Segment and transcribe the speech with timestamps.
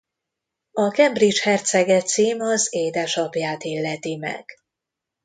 [0.71, 4.45] A Cambridge hercege cím az édesapját illeti meg.